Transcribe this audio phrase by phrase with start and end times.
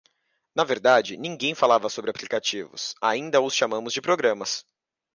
[0.55, 4.65] Na verdade, ninguém falava sobre aplicativos: ainda os chamamos de programas.